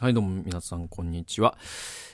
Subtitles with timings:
[0.00, 1.58] はい、どうも皆さん、こんにちは。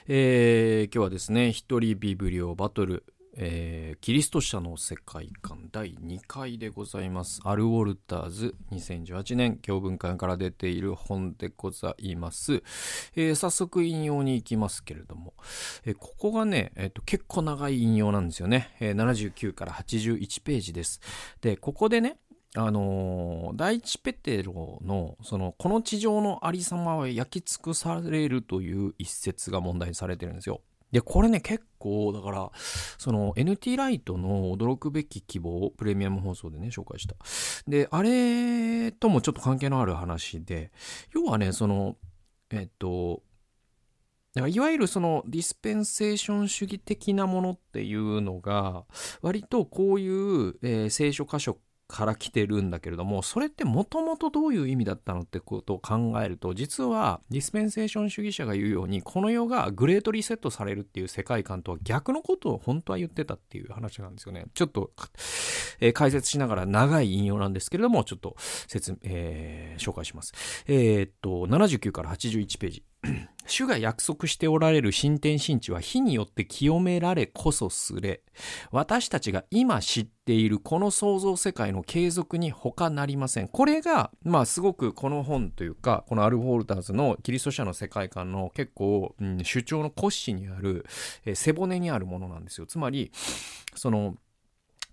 [0.07, 3.03] えー、今日はですね、一人ビブリオバトル、
[3.37, 7.41] えー、キリスト者の世界観第2回でございます。
[7.43, 12.63] アル・ウォルターズ2018年教文館から出ている本でございます。
[13.15, 15.35] えー、早速引用に行きますけれども、
[15.85, 18.95] えー、ここがね、えーと、結構長い引用なんですよね、えー。
[18.95, 21.01] 79から81ページです。
[21.39, 22.17] で、ここでね、
[22.57, 30.61] あのー、第一ペテロの、その、この地上のありさまは焼き尽くされるという一節が問題にされてるんですよ。
[30.91, 32.51] で、これね、結構、だから、
[32.97, 37.15] その NT ライトの驚くべき希望をプレミアム放送でね、紹介した。
[37.67, 40.71] で、あれともちょっと関係のある話で、
[41.13, 41.97] 要はね、その、
[42.51, 43.23] えっと、
[44.35, 48.85] いわゆるそのディスペンセーション主義的なものっていうのが、
[49.21, 64.45] 割とこういう、えー、聖書箇所から来てるんだけれども、それってもともとどういう意味だったのってことを考えると、実はディスペンセーション主義者が言うように、この世がグレートリセットされるっていう世界観とは逆のことを本当は言ってたっていう話なんですよね。
[64.53, 64.91] ちょっと、
[65.79, 70.33] えー、解説しながら長い引用なんですけれども、ちょっと説、えー、紹介します。
[70.67, 72.83] えー、っと、79から81ページ。
[73.47, 78.21] 主が約束しておられる新天新地は火によって清められこそすれ、
[78.71, 83.47] 私たちが今知っているこの創造世界の継続に他なりません。
[83.47, 90.85] これが、まあすごくこの本というか、このアルフォルターズのキリスト者の世界観の結構、うん、主張の骨子にある、
[91.25, 92.65] えー、背骨にあるものなんですよ。
[92.65, 93.11] つまり、
[93.75, 94.15] その、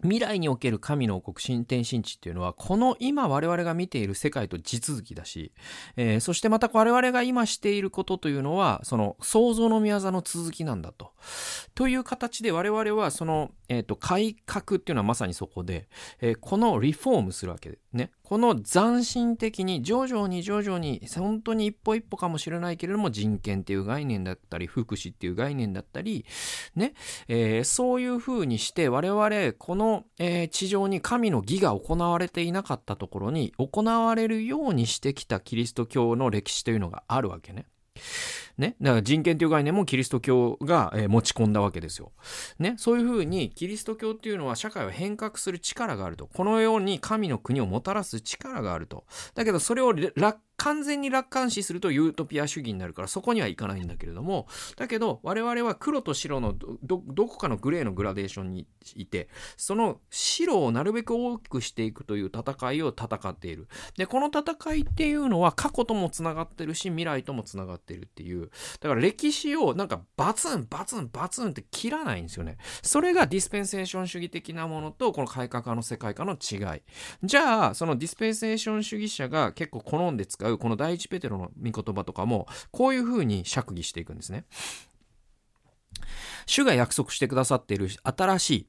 [0.02, 5.52] 未来における神の王国新天神地っていうのは、この今我々が見ている世界と地続きだし、
[5.96, 11.12] えー、そしてまた我々が今していることというのは、その創造の宮座の続きなんだと。
[11.74, 15.88] という形で我々はその、えっ、ー、と、改革っていうのはまさにそこで、
[16.20, 18.10] えー、このリフォームするわけで、ね。
[18.32, 26.24] この斬新的に徐々に徐々に本当に一歩一歩かもしれないけれども人権っていう概念だったり福祉っていう概念だったり
[26.74, 26.94] ね、
[27.28, 37.66] えー、そういうふうにして我々この、えー、地上に神の義が行われていなかったところに行われるようにしてきたキリスト教の歴史というのがあるわけね。
[38.58, 38.76] ね。
[38.80, 42.12] だから人権という概念もキリスト教が、えー、持ち込んだわけですよ。
[42.58, 42.74] ね。
[42.78, 46.26] そういうふうにキリスト教っていうのは社会を変革する力があると。
[46.26, 49.04] このように神の国をもたらす力があると。
[49.34, 54.46] だけどそれを楽完全に楽観視するとユートピア主義になるからそこにはいかないんだけれども
[54.76, 63.68] だけど我々は黒と白のどこかのグレーのグラデーションにいてその白をなるべく大きくしていくという戦いを戦っている。
[63.96, 68.50] でこの戦いっていうのは過去ともつながってるし未来ともつながってるっていう。
[68.80, 72.58] だから歴史をなんかバツンバツンバツンって切らないんですよね。
[72.82, 76.82] それがディスペンセーション主義的なものとこの改革派の世界観の違い。
[77.22, 84.44] じゃあそのディスペンセーション主義者が結構好んで使ううこの第一ペテロの御言葉とかもこういうふうに釈義していくんですね。
[86.46, 88.66] 主が約束してくださっている新しい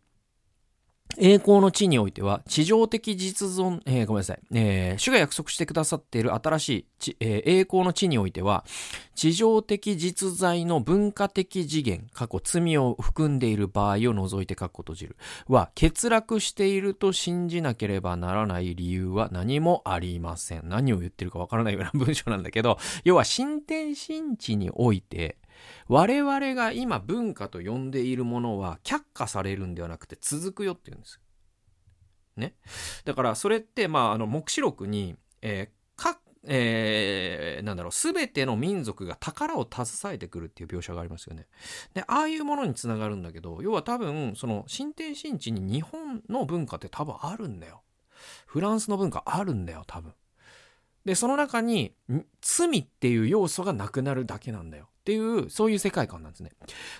[1.17, 6.69] 栄光の地においては、地上的実存、えー、ごめんなさい、えー、主が約束してくださっている新し
[7.07, 8.65] い、えー、栄光の地においては、
[9.13, 15.15] 地上的実在の文化的次元、過去罪を含んでいる場合を除いて書くことじる
[15.47, 20.67] は、欠落していると信じなければならない理由は何もありません。
[20.67, 25.37] 何を言ってるかわからないような文章なんだけど、要は新天新地において、
[25.88, 31.19] 我々が今文化と呼んでいるものは却下されるんではなくて続くよって言うんです。
[32.35, 32.56] ね。
[33.06, 41.47] だからそれって、まあ、あの、目視録に、えー、か、えー、なんだろう、すべての民族が宝を携えてくるっていう描写がありますよね。
[41.94, 47.84] で、ああいうものにつながるんだけど、要は多分、その、新天新地に日本の文化って多分あるんだよ。
[48.45, 50.13] フランスの文化あるんだよ、多分。
[51.06, 51.94] で、その中に、
[52.41, 54.90] 罪っていう要素がなくなるだけなんだよ。
[55.03, 56.51] っていう、そういう世界観なんですね。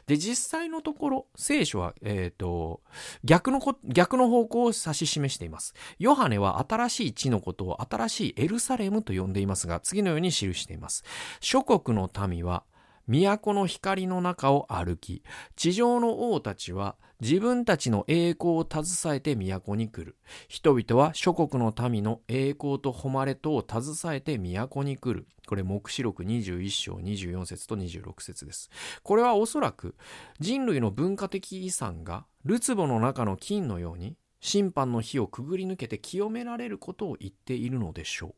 [0.08, 2.82] で、実際のところ、聖書は、えっ、ー、と、
[3.24, 5.74] 逆のこ、逆の方向を指し示しています。
[6.00, 11.06] ヨハネは新しい地のことを新しいエルサレムと呼んでいますが、次のように記しています。
[11.40, 12.66] 諸国の民は、
[13.08, 15.24] 都の光の中を歩き、
[15.56, 20.18] 地上の王たちは自分たちの栄光を携えて都に来る。
[20.48, 25.28] 人々は諸国の民の栄光と誉れとを携えて都に来る。
[25.48, 28.70] これ、目視録21章24節と26節です。
[29.04, 29.96] これはおそらく
[30.40, 38.36] 人類の文化的遺産がルツボの中の金のように審判の火をくぐり抜けて清められることを言っているのでしょう。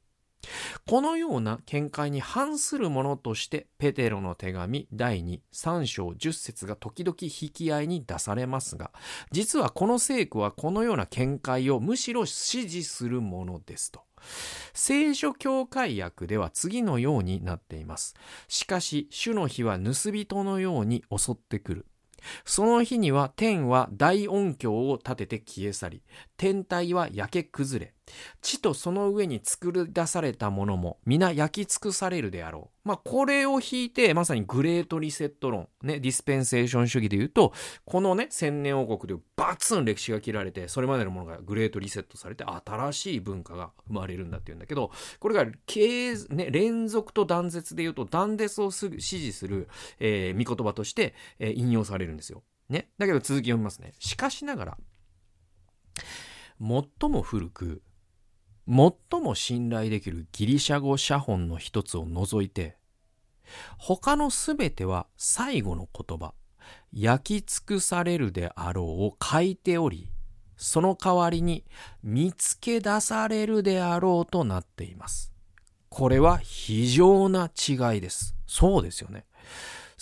[0.87, 8.91] このような見解に反するものとしてペテロの手紙第2、3章10節が時々引き合いに出されますが、
[9.31, 14.01] 実はこの聖句はこのような見解をむしろ支持するものですと。
[14.73, 18.15] 聖書教会訳では次のようになっています。
[18.47, 21.85] しかし、主の日は盗人のように襲ってくる。
[22.43, 26.03] その日には天は大音響を立てて消え去り、
[26.37, 27.94] 天体は焼け崩れ、
[28.41, 32.75] 地とその上に作り出されたものも皆焼き尽くされるであろう。
[32.87, 37.51] まあ、これを引いて、まさにグレートリセット論、ね、ディスペンセーション主義で言うと、
[37.83, 49.67] このね、千年王国でバツン歴史が切られて、それまでのものがグレートリセットされて、新しい文化が生まれるんだっていうんだけど、これが、ね、連続と断絶で言うと、断絶を支持する、
[49.99, 52.43] えー、見言葉として、えー、引用されるんですよ。
[52.69, 52.89] ね。
[52.99, 53.93] だけど続き読みますね。
[53.97, 54.77] しかしながら、
[56.59, 57.81] 最も古く、
[58.67, 62.77] 最も信頼できるギリシャ語写本の一つを除いて、
[63.77, 66.33] 他のすべては最後の言葉、
[66.91, 70.09] 焼き尽くされるであろうを書いており、
[70.57, 71.65] その代わりに
[72.01, 75.31] 見つけ出されるであろうとなっています。
[75.89, 78.35] これは非常な違いです。
[78.47, 79.25] そうですよね。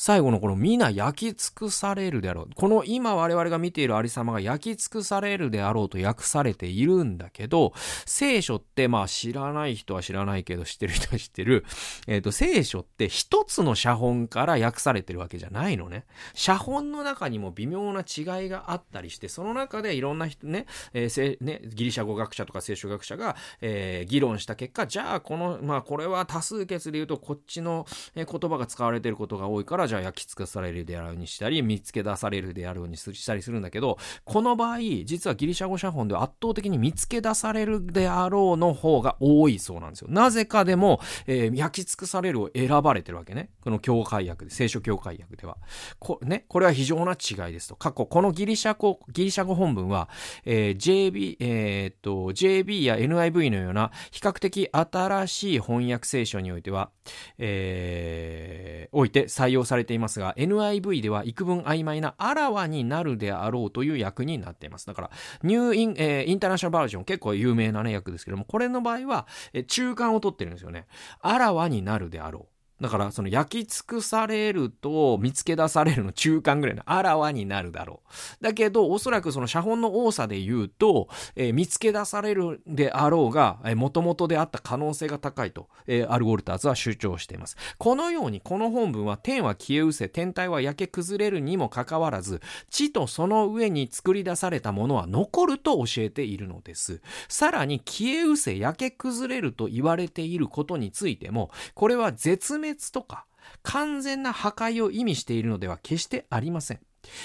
[0.03, 2.49] 最後のこの皆焼き尽くされるであろう。
[2.53, 7.71] この今我々が見ているありさまが焼き尽くされるであろうと訳されているんだけど、
[8.05, 11.63] 聖書ってまあ知らない人は知らないけど知ってる人は知ってる。
[12.07, 16.03] えっ、ー、と、聖書って一つの写本から訳されてるわけじゃないのね。
[16.33, 40.07] 写本の中にも微妙な違いがあったりして、その中でいろんな人ね、えー、ねギリシャ語学者とか聖書学者が、えー、議論した結果、じゃあこの、まあこれは多数決で言うとこっちの言葉が使われてることが多いから、じゃあ焼き尽くされるであろうにしたり、見つけ出されるであろうにしたりするんだけど、この場合、実はギリシャ語写本では圧倒的に見つけ出されるであろうの方が多いそうなんですよ。
[40.09, 43.49] なぜかでも、えー、焼き尽くされるを選ばれてるわけね。
[43.61, 45.57] この教会訳で、聖書教会訳では。
[45.99, 47.75] こ,、ね、これは非常な違いですと。
[47.75, 50.09] 過去、このギリシャ語、ギリシャ語本文は、
[50.45, 56.89] えー、JB、えー、っと、JB や NIV のような比較的新しい翻訳聖書においては、
[57.37, 64.85] えー、おいて採用されされていますますが、NIV では幾分曖昧なあらわになるであろうという訳になっています。
[64.85, 65.11] だから、
[65.41, 70.85] ニューイン、えー、インターナショナルバージョン結構有名なね、訳ですけども、これの場合は、えー、中間を取ってるんですよね。
[71.21, 72.52] あらわになるであろう。
[72.83, 78.01] だからその焼き尽くされると見つけ出されるの中間ぐらいのあらわになるだろ
[78.39, 78.43] う。
[78.43, 87.57] だけどおそらくその写本の多さで言うと、えー、見つけ出されるであろうが、えー、元々であった可能性が高いと、えー、アルゴルターズは主張しています。
[87.79, 97.01] このようにこの本文は天は消え失せ、天体は焼け崩れるにもかかわらず、地とその上に作り出されたものは残ると教えているのです。
[97.29, 103.25] さらに消え失せ、焼け崩れると言われていることについても、これは絶滅滅とか
[103.61, 106.79] 完全な破壊を意味しているのでは決してありません。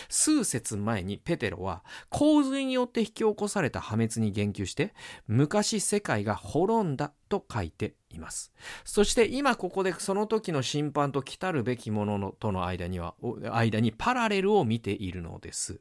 [0.08, 4.92] 数節前にペテロは洪水によって引き起こされた破滅に言及して
[5.28, 8.52] 昔世界が滅んだと書いています。
[8.84, 13.14] そして今ここでその時の審判と来たるべきもののとの間には、
[13.52, 15.80] 間にパラレルを見ているのです。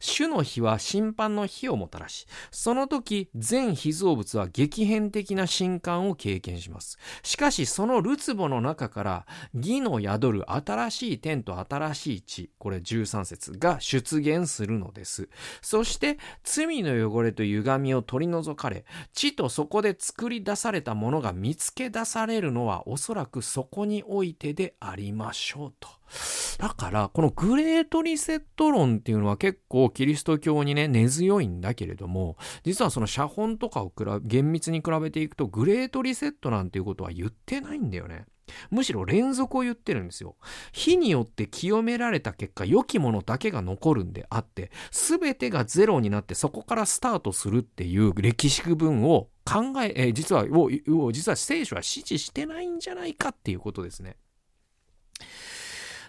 [0.00, 6.98] 主の日は審判の日をもたらし、その時全被造物は激変的な震撼を経験します。
[7.22, 15.28] しかしそのるつぼの中から義の宿る新しい天と新しい地、これ13節が出現するのです。
[15.62, 25.88] そして罪の汚れと歪みを取り除かれ、地とそこで作り出されたものが見つけ出されるのはおそらくそこにおいてでありましょうと。
[26.58, 38.26] だから、このグレートリセット論っていうのは結構キリスト教にね、根強いんだけれども、実はその写本とかを厳密に比べていくと、グレートリセットなんていうことは言ってないんだよね。
[38.70, 40.36] むしろ連続を言ってるんですよ。
[40.72, 54.16] 火によって清められた結果、良きものだけが残るんであって、全てがゼロになってそこからスタートするっていう歴史文を考え、え、実は、を、実は聖書は指示してないんじゃないかっていうことですね。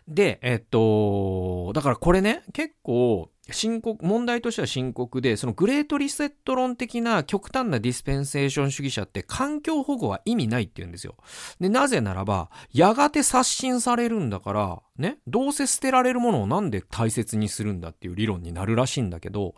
[0.08, 11.16] で、えっと、だからこれね、結構、深刻、問題としては深刻で、そのグレートリセット論的な極端なディスペンセーション主義者って環境保護は意味ないって言うんですよ。
[11.60, 19.54] で、なぜならば、やがて刷新されるんだから、ね、どうせ捨てられるものをなんで大切にするんだっていう理論になるらしいんだけど、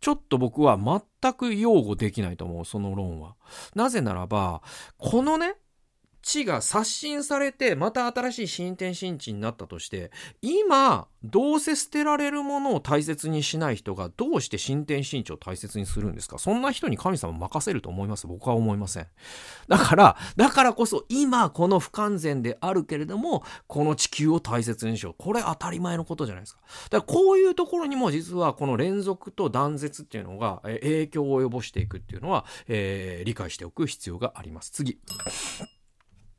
[0.00, 3.36] ちょっと僕は全く擁護できないと思う、その論は。
[3.74, 4.60] なぜならば、
[4.98, 5.54] このね、
[6.24, 10.10] ちが刷新されてまた新しい新天新地になったとして
[10.42, 16.38] 今どうせ捨てられるものを大切にしない人がどうして新天新地を大切にするんですか？
[16.38, 18.26] そんな人に神様任せると思います？
[18.26, 19.06] 僕は思いません。
[19.68, 25.14] だからだからこそ今この不完全であるけれどもこの地球を大切にしよう。
[25.16, 26.60] これ当たり前のことじゃないですか。
[26.90, 34.70] だからこういうところにも実はこの連続と断絶っていうのが影響を及ぼしていくっていうのは、えー、理解しておく必要があります。
[34.70, 34.98] 次。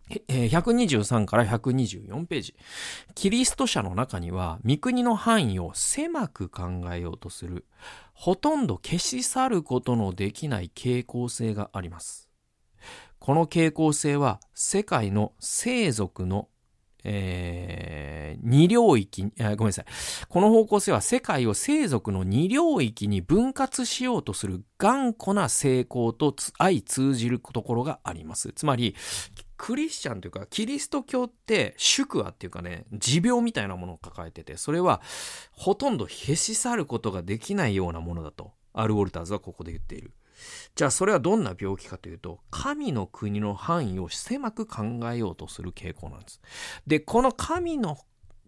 [0.10, 2.56] 123から124ページ。
[3.16, 7.66] キリスト者の中には、御国の範囲を狭く考えようとする、
[8.14, 12.30] ほとんど消し去ることのできない傾向性があります。
[13.20, 16.50] この傾向性は、世界の生族の
[17.08, 19.86] えー、二領域、ごめんなさい。
[20.28, 28.52] この方向性は世界を生族の二領域に分割しようとする頑固な成功と相通じるところがあります。
[28.54, 28.96] つまり、
[29.58, 35.02] クリスチャンというか、キリスト教って宿話っていうかね、持病みたいなものを抱えてて、それは
[35.52, 40.12] ほとんど消し去ることができないようなものだと、アル・ウォルターズはここで言っている。
[40.76, 46.42] じゃあそれはどんな病気かというと、神の国の範囲を狭く考えようとする傾向なんです。
[46.86, 47.98] で、この神の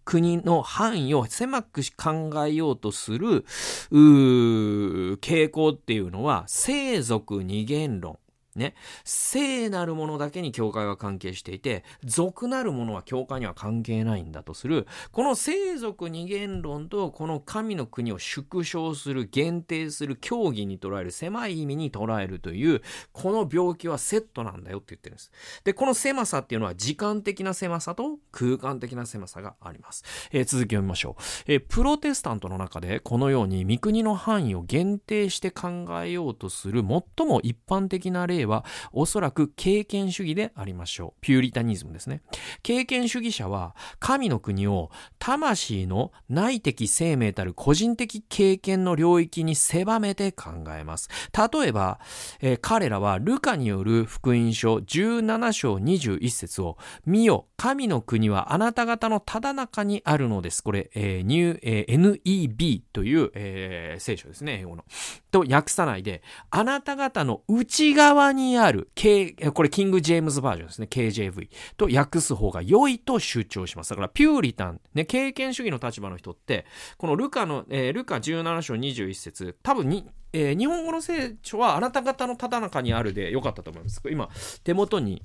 [0.04, 3.46] 国の範囲を狭く考えようとする
[3.92, 8.20] 傾向っていうのは、生族二元論。
[8.58, 22.82] ね、聖なるものだけに教会は関係していて、俗なるものは教会には関係ないんだとする、この聖俗二元論とこの神の国を縮小する、限定する、競技に捉える、狭い意味に捉えるという、
[23.14, 25.32] この病気はセットなんだよって言ってるんです。
[25.64, 30.04] で、この狭さっていうのは時間的な狭さと空間的な狭さがあります。
[30.32, 31.22] えー、続きを見ましょう。
[31.48, 41.22] えー、プロテスタントの中でこのように御国の範囲を限定して考えようとする最も一般的な例はおそらく経験主義でありましょう。
[41.22, 42.22] ピューリタニズムですね。
[42.64, 44.90] 経験主義者は神の国を
[45.20, 51.10] 魂の内的生命たる個人的経験の領域に狭めて考えます。
[51.34, 52.00] 例えば、
[52.42, 60.64] えー、彼らはルカによる福音書17章21節を見よ、神の国はあなた方のただ中にあるのです。
[60.64, 64.86] これ、えー、ニュー、えー、NEB という、えー、聖書ですね、英語の。
[65.32, 73.92] と訳さないで、あなた方の内側にある、K、これキング・ジェームズバージョンですね、KJV と訳す方が良いと主張します。
[73.92, 76.66] だから、ピューリタン、ね、経験主義の立場の人って、
[76.98, 84.02] このルカの、えー、ルカ17章21節多分に、えー、日本語の聖書はあなた方のただ中にあるで良かったと思います。
[84.10, 84.30] 今、
[84.64, 85.22] 手元に、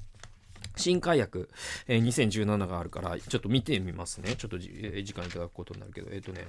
[0.76, 1.46] 新海訳、
[1.86, 4.34] えー、2017があるから、ちょっと見てみますね。
[4.36, 6.48] ちょっと、えー、時間いただくことになるけど、えっ、ー、とね、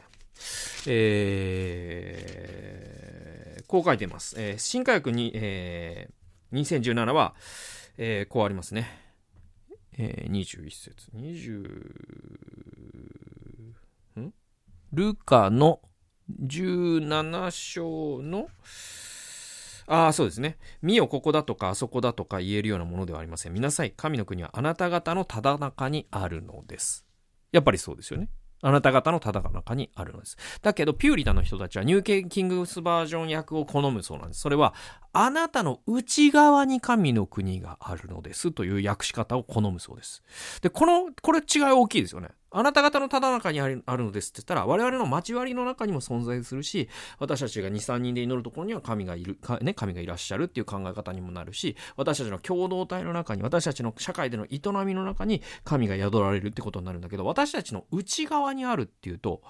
[0.88, 4.36] えー、こう書いてます。
[4.38, 6.13] えー、新海訳に、えー、
[6.53, 7.36] 2017は、
[7.98, 8.88] えー、こうありますね。
[9.98, 11.10] えー、21節。
[11.15, 11.67] 20、
[14.22, 14.33] ん？
[14.93, 15.81] ルカの
[16.45, 18.48] 17章の、
[19.88, 20.57] ああ、そうですね。
[20.81, 23.53] 見よ、ここだとか、あそこだとか言えるようなものではありません。
[23.53, 23.91] 見なさい。
[23.91, 27.05] 神の国はあなた方のただ中にあるのです。
[27.51, 28.29] やっぱりそうですよね。
[28.63, 30.38] あなた方のただ中にあるのです。
[30.62, 34.39] だけど、ピューリタの人たちはニューケキングスバージョン役を好むそうなんです。
[34.39, 34.74] それは、
[35.12, 40.24] あなたの内側に神の国があるのですという訳し方を好むそうです。
[40.62, 42.29] で、この、これ違い大きいですよね。
[42.53, 46.88] あなた方のただ中にあるのですって言ったら、我々の交わりの中にも存在するし、
[47.19, 59.41] 私たちが2、3人で祈るところには神がいる、ね、神がいらっしゃるっていう考え方にもなるし、私たちの共同体の中に、私たちの社会での営みの中に神が宿られるってことになるんだけど、私たちの内側にあるっていうと、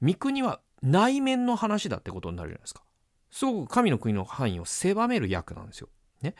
[0.00, 2.82] 御国は内面の話だってことになるじゃないですか。
[3.30, 5.88] すごく神の国の範囲を狭める役なんですよ。
[6.24, 6.34] ね。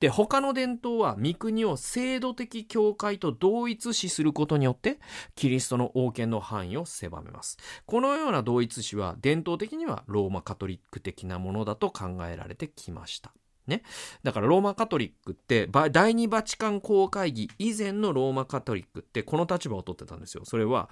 [0.00, 4.98] で、他の伝統は御国を制度的教会と同一視することによって、
[5.34, 7.56] キリストの王権の範囲を狭めます。
[7.86, 13.32] このような同一視は伝統的にはローマカトリック的なものだと考えられてきました。
[13.66, 13.82] ね。
[14.24, 20.44] だからローマカトリックって、第二バチカン公会議以前のローマカトリックってこの立場を取ってたんですよ。
[20.44, 20.90] それは、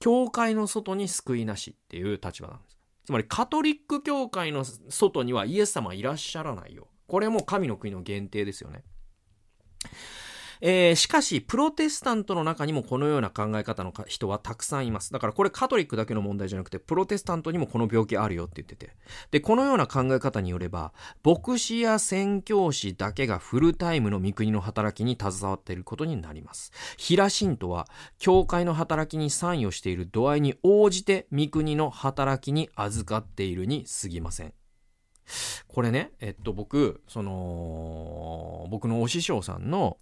[0.00, 2.74] 教会の外に救いなしっていう立場なんです。
[3.06, 6.88] つまりカトリック教会の外にはイエス様はいらっしゃらないよ。
[7.06, 8.84] これも神の国の限定ですよね。
[10.66, 15.12] えー、しかし、プロテスタントの中にもこのような考え方の人はたくさんいます。
[15.12, 18.96] だからこれカトリックだけの問題じゃなくて、プロテスタントにもこの病気あるよって言ってて。
[19.30, 26.72] で、このような考え方によれば、牧師や宣教師だけがフルタイムの御国の働きに携わっていることになります。
[26.96, 27.86] 平信徒は、
[28.18, 34.54] 教会の働きに参与している度合いに応じて御国の働きに預かっているに過ぎません。
[35.68, 39.98] これね、えっと、僕、その、僕のお師匠さんの、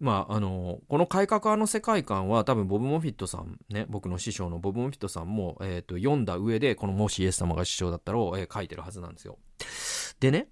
[0.00, 9.38] まあ、あの、この改革派の世界観は多分ボブ・モフィットさんね、僕の師匠のボブ・モフィットさんも、えっ、と、読んだ上で、このもしイエス様が師匠だったらを、えー、書いてるはずなんですよ。
[10.20, 10.48] でね、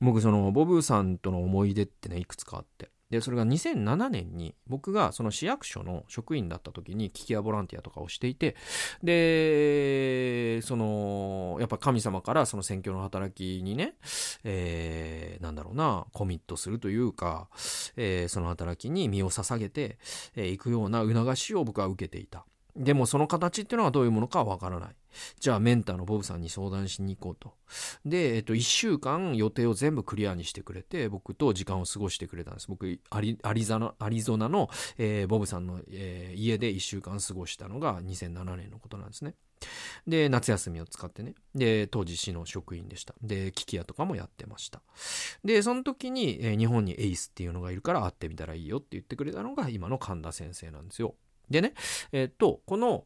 [0.00, 2.90] 僕その、ボブさんとの思い出ってね、いくつかあって。
[3.10, 8.56] で、それが2007年に僕がその市役所の職員だった時に聞き屋ボランティアとかをしていて、
[9.02, 13.94] で、その、やっぱ神様からその宣教の働きにね、
[14.42, 17.48] えー、なんだろうな、コミットするというか、
[17.96, 19.98] えー、その働きに身を捧げて
[20.36, 22.46] い、えー、くような促しを僕は受けていた。
[22.76, 24.96] でもその形っていうのはどういうものかはわからない。
[25.38, 27.54] じゃあメンターのボブさんに相談しに行こうと。
[28.04, 32.68] で、えっと、1週間予定を全部クリアにしてくれて、僕と時間を過ごしてくれたんです。
[32.68, 34.68] 僕、アリアリゾナアリゾナの、
[34.98, 39.34] えー、ボブさんの、えー、家で1週間過ごしたのが2007年のことなんですね。
[40.06, 41.34] で、夏休みを使ってね。
[41.54, 43.14] で、当時市の職員でした。
[43.22, 44.82] で、機器屋とかもやってました。
[45.44, 51.14] で、その時に、えー、日本にエイスっていうのがいるから会ってみたらいいよって言ってくれたのが今の神田先生なんですよ。
[51.50, 51.74] でね、
[52.12, 53.04] えっと、この、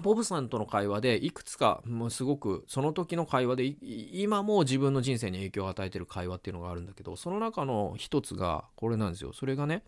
[0.00, 9.32] ボブさんとの会話でいくつかもうすごくその時の会話で今も自分の人生に影響を与えてる会話っていうのがあるんだけどその中の一つがこれなんですよ。
[9.34, 9.82] それがね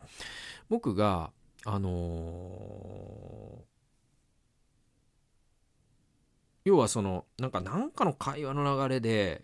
[0.69, 1.31] 僕が
[1.65, 3.63] あのー、
[6.67, 9.43] 要はそのなんかなんかの会話の流れで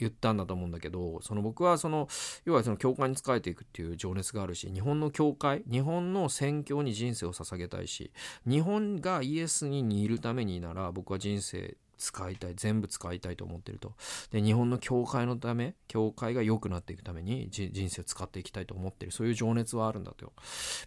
[0.00, 2.08] 言ったんだと思うんだけどその僕はその
[2.44, 8.10] 要はその教会に仕えていくっていう情熱があるし日本の教会日本の宣教に人生を捧げたいし
[8.46, 13.94] 日本がイエスにいるためになら僕は人生使いたい全部使いたいと思ってると。
[14.30, 19.12] で日本の教会のため教会が良くなっていくために人生を使っていきたいと思ってる。
[19.12, 20.20] そういう情熱はあるんだと。
[20.24, 20.32] よ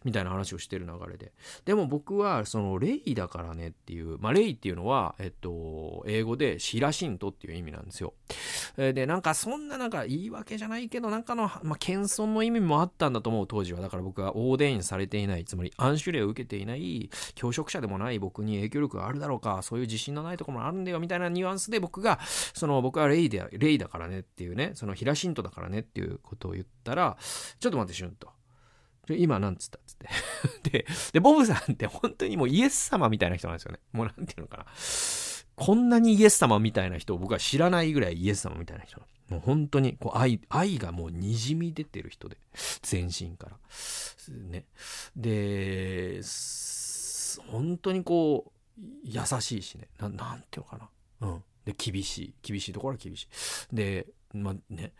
[0.03, 1.31] みたいな話をしてる流れで。
[1.65, 8.13] でも僕はそのレイだからねっていうまあレイっていうのはえっと英語でシラシントっていう意味なんですよ。
[8.77, 13.81] でなんかそんななんか言い訳じゃないけどなんかの、まあ、謙遜の意味もあったんだと思う当時は。
[13.81, 22.19] だから僕はオーデインされていないつまり暗種例を受けていない教職者でもない僕に影響力があるだろうかそういう自信のないところもあるんだよみたいなニュアンスで僕が、
[22.53, 27.17] その僕はレイで、レイだからねっていうね、そのヒラシントだからねっていうことを言ったら、
[27.59, 28.29] ちょっと待って、シュンと。
[29.09, 29.97] 今なんつったっつっ
[30.61, 33.79] て で、で、ボブさんって本当にもうイエス様みたいな人なんですよね。
[33.91, 34.65] もうなんていうのかな。
[35.55, 39.01] こんなにイエス様みたいな人を僕は知らないぐらいイエス様みたいな人。
[39.29, 42.37] もう本当にこう愛、愛がもう滲み出てる人で。
[42.81, 43.57] 全身から。
[44.29, 44.65] ね。
[45.15, 46.21] で、
[47.51, 49.89] 本当にこう、優しいしね。
[49.99, 50.89] ななんていうのかな。
[51.23, 51.43] うん。
[51.65, 52.33] で、厳しい。
[52.41, 53.23] 厳しいところは厳し
[53.71, 53.75] い。
[53.75, 54.93] で、まあね。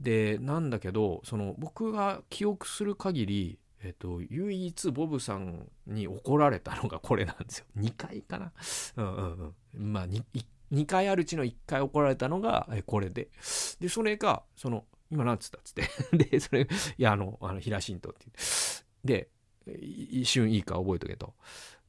[0.00, 7.66] で、なんだけど、その、僕が記憶する限り、えっと、唯一ボブさんに怒られたのがこれなんですよ。
[7.78, 8.52] 2回かな。
[8.96, 9.92] うんうんうん。
[9.92, 10.22] まあ2、
[10.72, 13.28] 2回あるうちの1回怒られたのがこれで。
[13.80, 15.88] で、それが、その、今なんつったっつって。
[16.16, 18.26] で、それ、いや、あの、あの、平神道って。
[19.04, 19.28] で、
[19.66, 21.34] 一瞬いいか覚えとけと。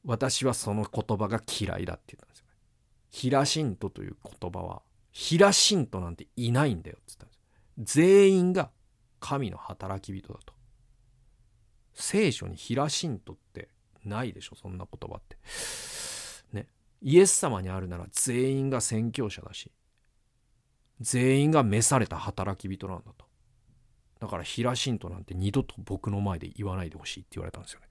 [0.04, 2.44] 私はその言葉が嫌いだって言ったんですよ。
[3.10, 7.34] ヒラシントという言葉は、ヒラシントなんていないんだよって言ったんで
[7.86, 7.96] す。
[7.98, 8.70] 全員が
[9.20, 10.54] 神の働き人だと。
[11.94, 13.70] 聖書にヒラシントって
[14.04, 15.36] ないでしょ、そんな言葉って。
[16.52, 16.68] ね。
[17.00, 19.72] イエス様にあるなら全員が宣教者だし、
[21.00, 23.26] 全員が召された働き人なんだと。
[24.20, 27.86] だからヒラシントなんて二度と僕の前で言わないでほしいって言われたんですよね。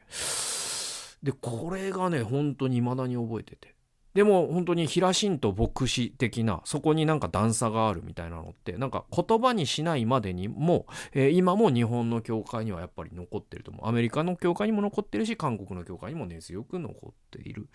[1.23, 3.76] で、これがね、本当に未だに覚えてて。
[4.17, 13.87] でも本当に平神と牧師的なそこになんか段差があるみたいなのってなんか言葉にしないまでにも、えー、今も日本の教会にはやっぱり残ってると思う。
[13.87, 17.69] アメリカの教会にも残ってるし韓国の教会にも根強く残っている。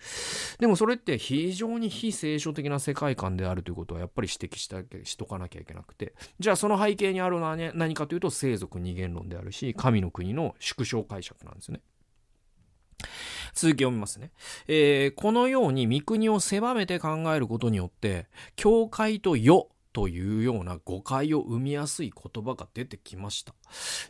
[0.59, 6.13] でもそれって非常に非聖書的な世界観であるということはやっぱり指摘したしとかなきゃいけなくて。
[6.41, 11.79] じゃあその背景にあるのは、ね、何かというと聖俗二元論であるし神の国の縮小解釈なんですね。
[13.53, 14.31] 続き読みますね。
[14.67, 23.53] えー、このように御国を狭めて考えることによって、教会と世というような誤解を生みやすい言葉が出てきました。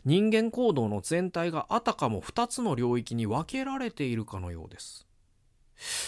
[0.04, 5.06] 人間行動の全体があたかも2つの領域に分けられているかのようです。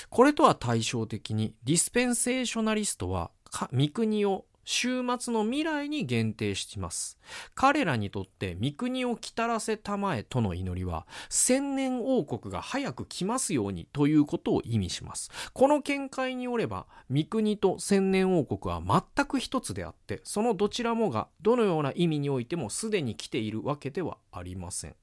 [0.09, 3.31] これとは対照的に、ディスペンセーショナリストは、
[3.72, 7.19] 御国を週末の未来に限定します。
[7.55, 15.31] 彼らにとって御国を来たらせたまえとの祈りは、千年王国が早く来ますようにということを意味します。
[15.55, 18.83] この見解によれば、御国と千年王国は
[19.15, 24.97] 全く一つであって、そのどちらもがどのような意味においてもすでに来ているわけではありません。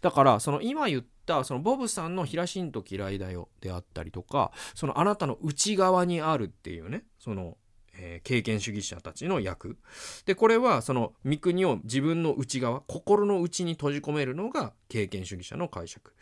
[0.00, 7.56] だから、その今言ったそのボブさんのヒラシント嫌いだよであったりとか、そのあなたの内側にあるっていうね、その
[7.94, 9.78] えー、経験主義者たちの役。
[10.26, 16.12] でこれはその三国を自分の内側心の内に閉じ込めるのが経験主義者の解釈。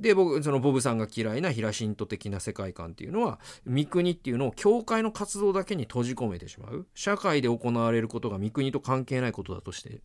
[0.00, 6.86] で僕そのボブさんが嫌いなヒラシント的な世界観っていうのは三国っていうのを教会の活動だけに閉じ込めてしまう。
[6.94, 10.00] 社会で行われることが三国と関係ないことだとして、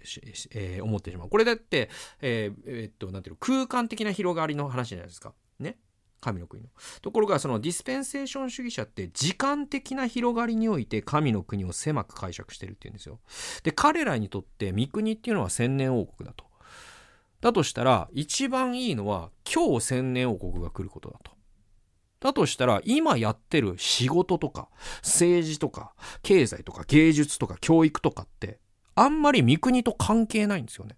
[0.52, 1.30] えー、思ってしまう。
[1.30, 1.90] これだって、
[2.22, 5.34] えー、えー、っとなんていうの空間的な広がりの話じゃないですか。
[5.60, 5.78] ね。
[6.20, 6.70] 神の国の。
[7.02, 13.20] ところがそのディスペンセーション主義者って時間的な広がりにおいて神の国を狭く解釈してるっていうんですよ。
[13.64, 16.46] で、彼らにとって三国っていうのは千年王国だと。
[17.42, 21.32] だとしたら一番いいのは今日千年王国が来ることだと。
[22.20, 24.68] だとしたら今やってる仕事とか
[25.02, 28.60] 政治とか経済とか芸術とか教育とかって
[28.96, 30.98] あんまり三国と関係ないんですよね。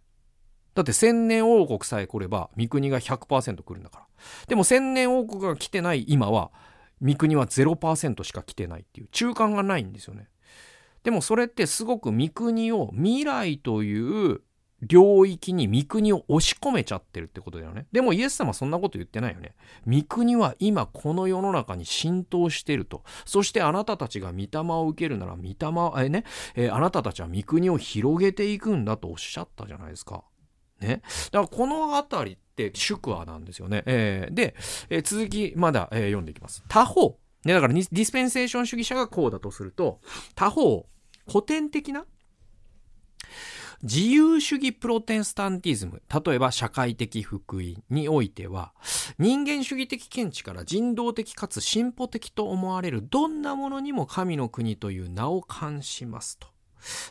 [0.73, 4.05] だって千年王国さえ来れば三国が100%来るんだから。
[4.47, 6.51] でも千年王国が来てない今は
[7.01, 10.27] 三国は0%しか来てないっていう中間がないんですよね。
[11.03, 14.41] でもそれってすごく三国を未来という
[14.81, 17.87] 領域に三国を押し込めちゃってるってことだよね。
[17.91, 19.55] でもイエス様そんなこと言ってないよね。
[19.85, 23.03] 三国は今この世の中に浸透してると。
[23.25, 26.23] そしてあなたたちが御霊を受けるなら御霊、えね、
[26.55, 30.23] えー、あなたたちは三国を広げていくんだとおっしゃったじゃないですか。
[30.81, 31.01] ね。
[31.31, 33.83] だからこのあたりって宿話なんですよね。
[33.85, 34.55] えー、で、
[34.89, 36.63] えー、続きまだ、えー、読んでいきます。
[36.67, 40.01] 他方、ね、だからディスペンセーション主義者がこうだとすると、
[40.35, 40.85] 他方、
[41.27, 42.05] 古典的な
[43.83, 48.73] 自由主義プロテンスタンティズム、例えば社会的福音においては、
[49.17, 56.50] 人間主義的見地から人道的かつ進歩的と思われるどんなものにも神の国という名を冠しますと。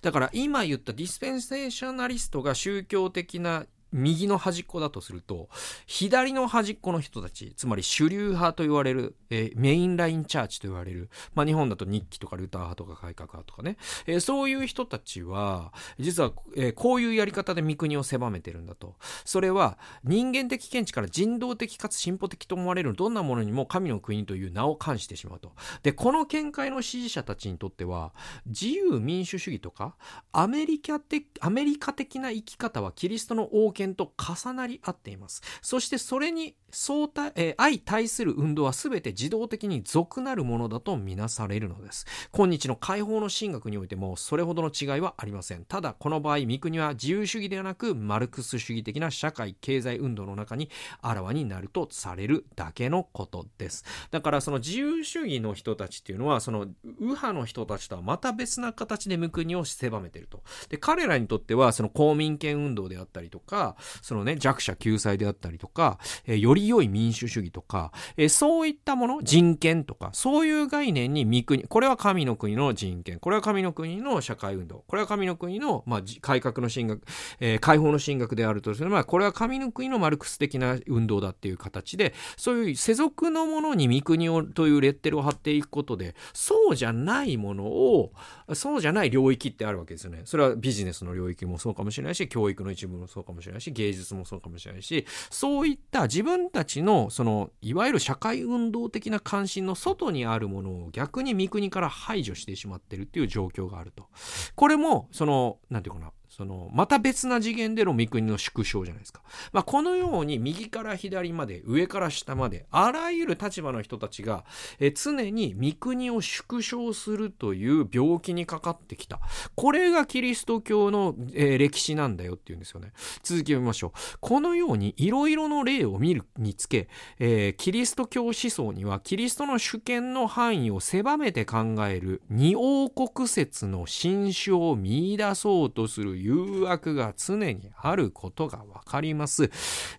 [0.02, 5.48] だから今言ったディスペンセーショナリストが宗教的な右の端っこだとすると、
[5.86, 13.76] 左の端っこの人たち、つまり主流派と言われる、えー、メインラインチャーチと言われる、まあ日本だと日記とかルター派とか改革派とかね、
[14.06, 18.96] えー、そういう人たちは、実は、えー、こういうやり方で三国を狭めてるんだと。
[19.24, 25.52] それは人間的見地から人道的かつ進歩的と思われるどんなものにも神の国という名を冠してしまうと。
[25.82, 28.12] で、この見解の支持者たちにとっては、
[28.46, 29.96] 自由民主主義とか、
[30.32, 35.42] アメリカ的、アメリカ的な生き方はキリストの王権と重なり合っています。
[35.62, 42.06] そしてそれに相対、えー、相対する運動は全て自動的に属なるものだとみなされるのです。
[42.32, 45.64] 今日の解放の神学においてもそれほどの違いはありません。
[45.64, 50.70] ただこの場合、三国は自由主義ではなくマルクス主義的な社会経済運動の中に
[51.02, 53.84] あらわになるとされるだけのことです。
[54.10, 60.42] だからその自由主義の人たちっていうのはその右派の人たちとはまた別な形で無国を狭めてると。
[60.68, 63.69] で、彼らにとってはその公民権運動であったりとか、
[64.02, 77.02] そのね、弱者救済であったりとか、えー、より良い民主主義とか、えー、そういったもの、人権とか、そういう概念に見国、これは神の国の人権、これは神の国の社会運動、これは神の国の、まあ、改革の進学、
[77.40, 88.12] えー、解放の進学であるとすれば、これは神の国のマルクス的な運動だっていう形で、そういう世俗のものに三国をというレッテルを貼っていくことで、そうじゃないものを、
[88.54, 90.22] そうじゃない領域ってあるわけですよね。
[90.24, 104.06] それはビジネスの領域もそうかもしれないし、教育の一部もそうかもしれないし、芸術もそうかもしれないし、そういった自分たちの、その、いわゆる社会運動的な関心の外にあるものを逆に三国から排除してしまってるっていう状況があると。
[104.54, 109.22] これも、その、なんていうかな、その、また別な次元での三国の縮小じゃないですか。
[109.52, 114.44] まあ、このように右から左まで、上から下まで、あらゆる立場の人たちが、
[114.78, 119.18] え常に三国を縮小するという病気にかかってきた。
[119.56, 122.92] これがキリスト教の、えー、歴史なんだよっていうんですよね。
[123.24, 124.18] 続きを見ましょう。
[124.20, 126.88] このようにいろいろの例を見るにつけ、
[127.18, 139.50] えー、キリスト教思想にはキリストの主権の範囲を狭めて考える二王国説の新種を見出そうとする誘惑が常にあることがわかります。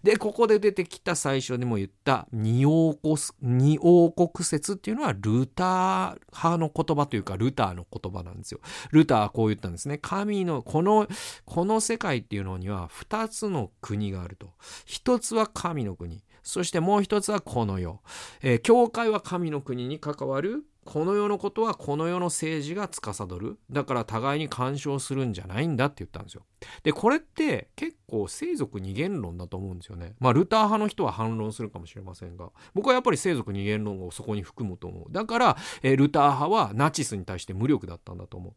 [0.04, 8.60] で、ここで出てきた最初にも言った二王国二王国説っていうのはルター派の言葉というかルターの言葉なんですよ。
[8.92, 9.98] ルターはこう言ったんですね。
[9.98, 11.08] 神のこの、
[11.46, 14.50] この世界っていうのには二つの国があると。
[14.86, 16.24] 一つは神の国。
[16.44, 18.02] そしてもう一つはこの世。
[18.42, 23.60] えー、教会は神の国に関わるこの世のことはこの世の政治が司る。
[23.70, 26.44] だから互いに干渉するんじゃないんだって言ったんですよ。
[26.84, 30.16] で、これって結構聖俗二元論だと思うんですよね。
[30.20, 35.12] まあ、ルター派の人は反論するかもしれませんが、僕はやっぱり聖俗二元論をそこに含むと思う。
[35.12, 38.56] だから、えー、ルター派はナチスに対して無力だったんだと思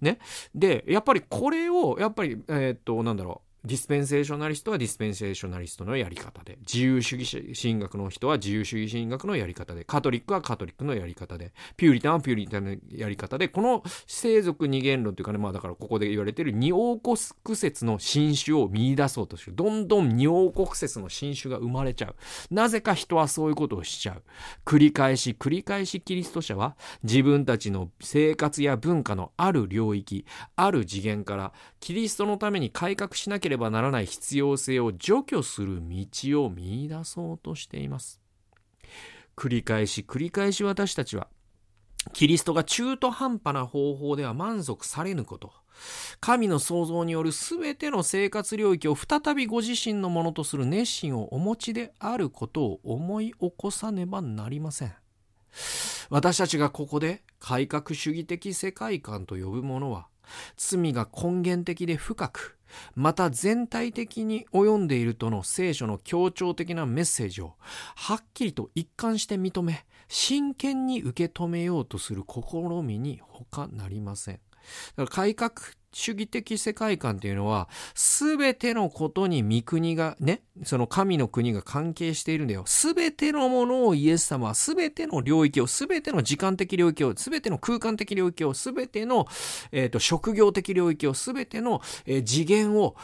[0.00, 0.04] う。
[0.04, 0.18] ね。
[0.54, 3.47] で、やっぱりこれを、やっぱり、えー、っと、なんだろう。
[3.64, 19.56] ディスペンセーショナリストはディスペンセーショナリストのやり方で、自由主義神学の人は自由主義神学のやり方で、カトリックはカトリックのやり方で、ピューリタンはピューリタンのやり方で、この聖俗二元論というかね、まあだからここで言われている二王国説の新種を見出そうとする。
[19.56, 22.54] どんどん二王国説の新種が生まれちゃう。
[22.54, 24.22] なぜか人はそういうことをしちゃう。
[24.64, 30.24] 繰り返し繰り返しキリスト者は自分たちの生活や文化のある領域、
[30.56, 38.20] ある次元からキリストのために改革しなければならない必要性を除去する道を見出そうとしています。
[39.36, 41.28] 繰り返し繰り返し私たちは
[42.12, 45.52] キリストが中途半端な方法では満足されぬこと。
[46.20, 54.94] 神の創造による全ての生活領域を再びご自身のものとする熱心をお持ちであることを思い起こさねばなりません。
[56.10, 60.08] 私たちがここで改革主義的世界観と呼ぶものは
[60.56, 62.57] 罪が根源的で深く
[62.94, 67.54] また全体的に及んでいるとの聖書の協調的なメッセージを
[67.94, 74.40] はっきりと一貫して認め真剣に受け止めようとする試みに他なりません。
[74.96, 75.52] だから改革
[75.92, 82.64] 主義的世界観っていうのは、すべてのことに御国がね、その神の国が関係しているんだよ。
[82.66, 89.26] すべてのものをイエス様は、すべての領域を、すべての時間的領域を、すべての空間的領域を、すべての、
[89.72, 92.96] えっ、ー、と、職業的領域を、すべての、えー、次元を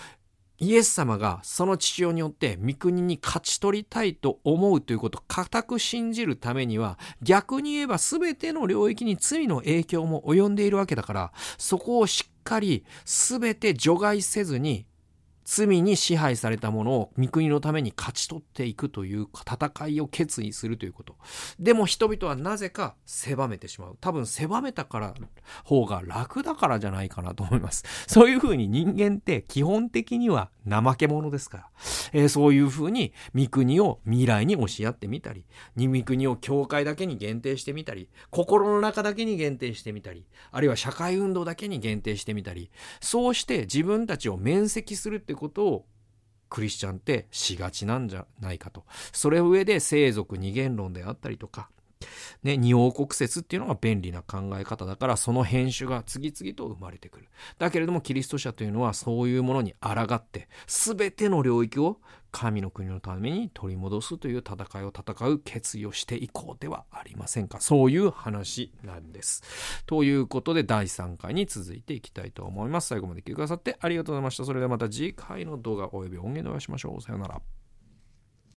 [0.58, 14.86] イエス様がその父親によって御国に勝ち取りたいと思うということを固く信じるためには逆に言えば全ての領域に罪の影響も及んでいるわけだからそこをしっかり全て除外せずに
[15.44, 21.16] 罪に支配されたものを御国のために勝ち取っていくという戦いを決意するということ。
[21.58, 23.98] でも人々はなぜか狭めてしまう。
[24.00, 25.14] 多分狭めたから
[25.64, 27.84] 方が楽だからじゃないかなと思います。
[28.08, 31.68] そういうふうに人間って基本的には怠け者ですから。
[32.12, 35.44] えー、そういうふうに御国を未来に押し合ってみたり、
[35.76, 45.86] 御国を教会だけに限定してみたり、心の中だけに限定してみたり、あるいは社会運動だけに限定してみたり、そうして自分たちを面積するってことを
[46.48, 48.84] クリスチャンってしがちなんじゃないかと。
[49.12, 51.70] それ上で生族二元論であったりとか、
[52.42, 57.28] ね、二王国説っていうのが便利な考え方だからその編集が次々と生まれてくる。
[57.58, 61.98] だけれどもキリスト者というのはそういうものに抗って全ての領域を
[62.34, 67.60] 神の国のために取り戻すという戦いを戦う決意をしていこうではありませんか。
[67.60, 69.42] そういう話なんです。
[69.86, 72.88] ということで第3回に続いていきたいと思います。
[72.88, 74.44] 最後まで聞いてくださってありがとうございました。
[74.44, 77.00] それではまた次回の動画及び音源でお会いしましょう。
[77.00, 77.40] さようなら。